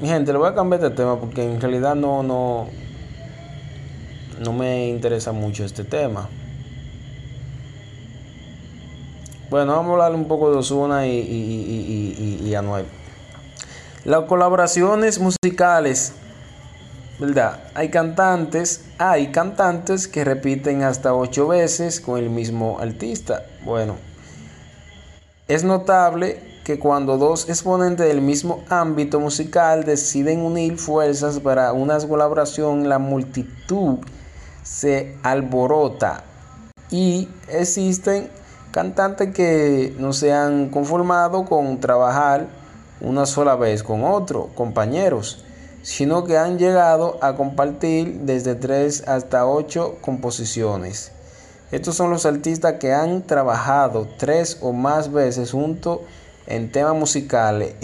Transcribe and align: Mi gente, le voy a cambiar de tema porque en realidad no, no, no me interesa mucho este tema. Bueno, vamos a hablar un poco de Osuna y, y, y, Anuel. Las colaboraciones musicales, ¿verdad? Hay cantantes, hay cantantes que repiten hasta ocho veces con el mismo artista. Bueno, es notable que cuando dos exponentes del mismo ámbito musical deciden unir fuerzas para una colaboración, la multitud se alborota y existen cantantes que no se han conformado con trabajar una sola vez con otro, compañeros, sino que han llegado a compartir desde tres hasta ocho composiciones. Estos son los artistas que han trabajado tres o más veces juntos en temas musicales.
Mi 0.00 0.08
gente, 0.08 0.32
le 0.32 0.38
voy 0.38 0.48
a 0.48 0.54
cambiar 0.54 0.80
de 0.80 0.90
tema 0.90 1.20
porque 1.20 1.44
en 1.44 1.60
realidad 1.60 1.94
no, 1.94 2.22
no, 2.22 2.68
no 4.38 4.52
me 4.54 4.88
interesa 4.88 5.32
mucho 5.32 5.62
este 5.62 5.84
tema. 5.84 6.26
Bueno, 9.50 9.76
vamos 9.76 9.90
a 9.90 9.92
hablar 10.04 10.14
un 10.14 10.26
poco 10.26 10.50
de 10.50 10.56
Osuna 10.56 11.06
y, 11.06 11.18
y, 11.18 12.40
y, 12.42 12.54
Anuel. 12.54 12.86
Las 14.04 14.24
colaboraciones 14.24 15.18
musicales, 15.18 16.14
¿verdad? 17.18 17.60
Hay 17.74 17.90
cantantes, 17.90 18.86
hay 18.96 19.32
cantantes 19.32 20.08
que 20.08 20.24
repiten 20.24 20.82
hasta 20.82 21.14
ocho 21.14 21.48
veces 21.48 22.00
con 22.00 22.18
el 22.18 22.30
mismo 22.30 22.78
artista. 22.80 23.44
Bueno, 23.64 23.96
es 25.46 25.62
notable 25.62 26.49
que 26.70 26.78
cuando 26.78 27.18
dos 27.18 27.48
exponentes 27.48 28.06
del 28.06 28.20
mismo 28.20 28.62
ámbito 28.68 29.18
musical 29.18 29.82
deciden 29.82 30.38
unir 30.38 30.78
fuerzas 30.78 31.40
para 31.40 31.72
una 31.72 31.98
colaboración, 31.98 32.88
la 32.88 33.00
multitud 33.00 33.98
se 34.62 35.16
alborota 35.24 36.22
y 36.88 37.28
existen 37.48 38.30
cantantes 38.70 39.34
que 39.34 39.96
no 39.98 40.12
se 40.12 40.32
han 40.32 40.68
conformado 40.68 41.44
con 41.44 41.80
trabajar 41.80 42.46
una 43.00 43.26
sola 43.26 43.56
vez 43.56 43.82
con 43.82 44.04
otro, 44.04 44.50
compañeros, 44.54 45.44
sino 45.82 46.22
que 46.22 46.38
han 46.38 46.56
llegado 46.56 47.18
a 47.20 47.34
compartir 47.34 48.20
desde 48.20 48.54
tres 48.54 49.08
hasta 49.08 49.44
ocho 49.44 49.96
composiciones. 50.02 51.10
Estos 51.72 51.96
son 51.96 52.10
los 52.10 52.26
artistas 52.26 52.74
que 52.74 52.92
han 52.92 53.22
trabajado 53.22 54.06
tres 54.18 54.58
o 54.60 54.72
más 54.72 55.10
veces 55.10 55.50
juntos 55.50 55.98
en 56.50 56.70
temas 56.70 56.94
musicales. 56.94 57.74